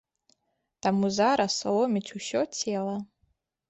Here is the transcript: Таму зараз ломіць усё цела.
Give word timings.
Таму 0.85 1.05
зараз 1.19 1.61
ломіць 1.71 2.07
усё 2.23 2.39
цела. 2.59 3.01